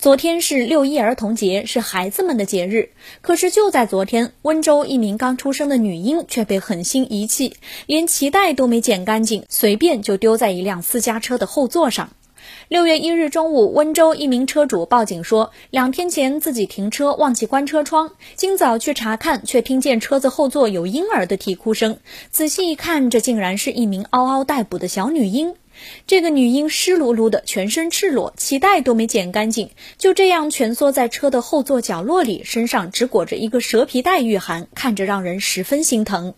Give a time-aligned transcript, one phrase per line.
[0.00, 2.88] 昨天是六一儿童节，是孩子们的节日。
[3.20, 12.08] 可是就在昨天，温州一名刚出生的女婴却被狠心遗弃，连脐带都没剪干净，随便就丢在一辆私家车的后座上。
[12.68, 21.98] 六月一日中午，温州一名车主报警说，两天前自己停车忘记关车窗，今早去查看，却听见车子后座有婴儿的啼哭声。
[22.30, 25.54] 仔细一看，这竟然是一名嗷嗷待哺的小女婴。
[26.06, 36.34] 这个女婴湿漉漉的，全身赤裸，脐带都没剪干净，就这样蜷缩在车的后座角落里，身上只裹着一个蛇皮袋御寒，看着让人十分心疼。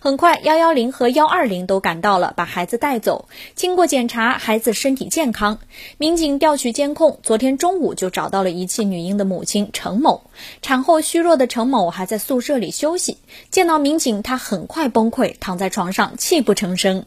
[0.00, 3.28] 很快，幺幺零和幺二零都赶到了，把孩子带走。
[3.54, 5.58] 经过检查，孩子身体健康。
[5.98, 10.24] 民警调取监控，昨天中午就找到了遗弃女婴的母亲程某。
[10.60, 13.18] 产后虚弱的程某还在宿舍里休息，
[13.50, 17.06] 见到民警，她很快崩溃，躺在床上泣不成声。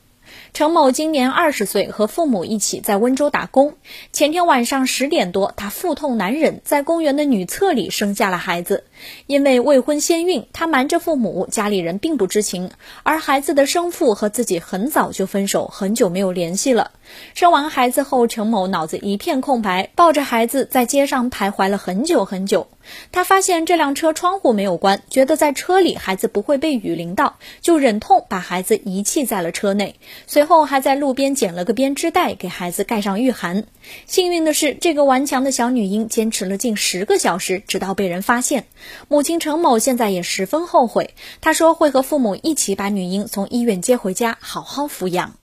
[0.54, 3.76] 程某今年二十岁，和父母一起在温州打工。
[4.12, 8.84] 前天晚上十点多，他腹痛难忍，在公园的女厕里生下了孩子。
[9.28, 12.72] 因为未婚先孕，他瞒着父母，家里人并不知情。
[13.04, 16.92] 而孩子的生父和自己很早就分手，很久没有联系了。
[17.34, 22.68] 生完孩子后，程某脑子一片空白，抱着孩子在街上徘徊了很久很久。
[23.12, 29.96] 他发现这辆车窗户没有关，觉得在车里孩子不会被雨淋到，就忍痛把孩子遗弃在了车内。
[30.28, 33.66] 随后还在路边捡了个编织袋给孩子盖上御寒。
[34.06, 38.66] 幸运的是，这个顽强的小女婴坚持了近十个小时，直到被人发现。
[39.08, 45.34] 母亲程某现在也十分后悔，她说会和父母一起把女婴从医院接回家，好好抚养。